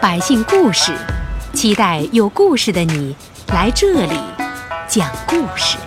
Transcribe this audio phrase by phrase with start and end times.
[0.00, 0.92] 百姓故事，
[1.52, 3.14] 期待有故事的你
[3.48, 4.18] 来这里
[4.88, 5.78] 讲故事。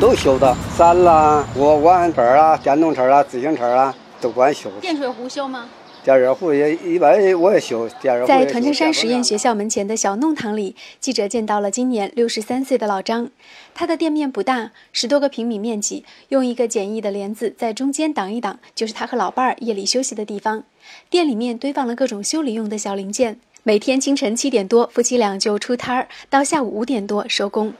[0.00, 4.70] 都修的，山啦、锅碗盆啊、电动车啊、自行车啊，都管修。
[4.80, 5.68] 电水壶修吗？
[6.04, 7.88] 电热壶也一般，我也修。
[8.00, 13.30] 电热壶在团城山实验学校门前的小弄堂里，记者见到了今年六十三岁的老张。
[13.74, 20.64] 他的店面不大，十多个平米面积，用一个简易的帘子在中间挡一挡，就是他和老伴儿夜里休息的地方。
[21.08, 23.38] 店里面堆放了各种修理用的小零件。
[23.64, 27.72] 每天清晨七点多，夫妻俩就出摊儿，到下午五点多收工。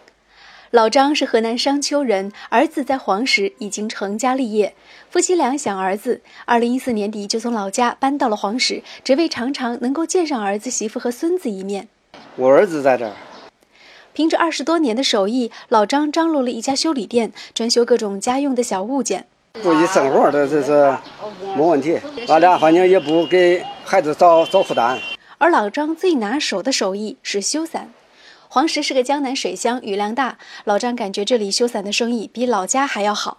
[0.70, 4.74] 老张是河南商丘人，儿子在黄石已经成家立业，
[5.10, 11.88] 夫妻俩想儿子，二零一四年底就从老家搬到了黄石，只为常常能够见上儿子媳妇和孙子一面。
[12.36, 13.14] 我儿子在这儿，
[14.12, 19.26] 凭着二十多年的手艺，老张张罗了一家修理店，专修各种家用的小物件。
[19.54, 20.96] 自己生活的这是
[21.56, 24.96] 没问题，俺俩反正也不给孩子找找负担。
[25.42, 27.92] 而老张最拿手的手艺是修伞。
[28.48, 33.38] 黄石是个江南水乡，雨量大，老张感觉这里修伞的生意比老家还要好。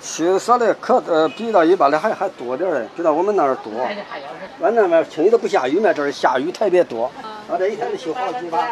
[0.00, 3.70] 修伞的可呃比到一般的还还多点儿，比到我们那儿多。
[4.62, 7.12] 俺那边轻易都不下雨嘛，这儿下雨特别多。
[7.50, 8.70] 俺这一天就修好几把，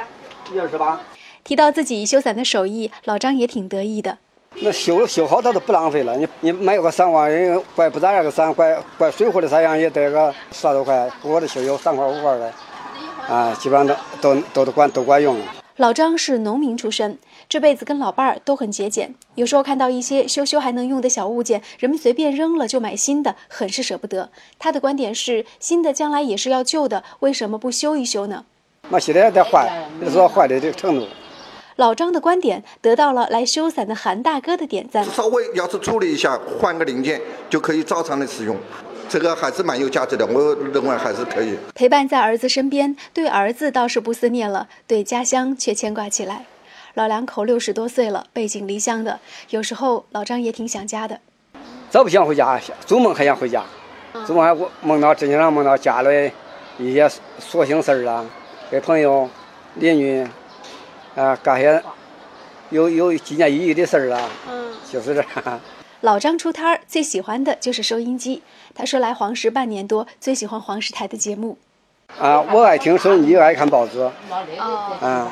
[0.50, 0.98] 一二十把。
[1.44, 4.16] 提到自己修伞的手艺，老张也挺得意的。
[4.62, 6.16] 那修修好它都不浪费了。
[6.16, 7.28] 你你买个伞花，
[7.77, 12.52] 怪不咋样个伞，怪怪水货的伞样也得个十来多块，我的修有三块五块的，
[13.31, 13.86] 啊，基本上
[14.20, 15.45] 都都都都管都管用了。
[15.77, 17.17] 老张是农民出身，
[17.48, 19.14] 这辈子跟老伴儿都很节俭。
[19.36, 24.31] 有时候看到一些修修还能用的小物件，人们随便扔了就买新的，很是舍不得。
[24.58, 28.45] 他的观点是，新的将来也是要旧的，为什么不修一修呢？
[28.89, 31.06] 那现在得坏，别说坏的这个程度。
[31.77, 35.03] 老张的观点得到了来修伞的韩大哥的点赞。
[35.05, 38.55] 稍微要是处理一下，换个零件就可以照常的使用。
[39.11, 42.97] 这个还是蛮有价值的，我认为还是可以陪伴在儿子身边。
[43.12, 46.47] 对儿子倒是不思念了，对家乡却牵挂起来。
[46.94, 51.18] 老两口六十多岁了，背井离乡的，有时候老张也挺想家的。
[51.90, 53.64] 早不想回家，做梦还想回家，
[54.24, 56.30] 做梦还梦到经常梦到家里
[56.79, 58.24] 一些琐心事儿啊，
[58.70, 59.29] 跟朋友、
[59.74, 60.24] 邻居
[61.17, 61.83] 啊干些
[62.68, 65.24] 有有纪念意义的事儿啊，嗯，就是这。
[66.02, 68.42] 老张出摊儿最喜欢的就是收音机。
[68.74, 71.58] 他说来黄石半年多，最喜欢黄石台的节目。
[72.18, 74.00] 啊，我爱听收音机，爱看报纸。
[74.58, 75.30] 啊，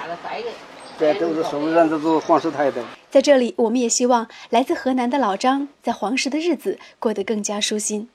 [0.98, 2.84] 这都是收人，这都是黄石台的。
[3.10, 8.10] 在这里，我们也希望来自河南的老张在黄石的日子过得更加舒心。